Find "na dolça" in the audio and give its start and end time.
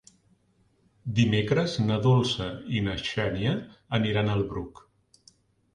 1.91-2.49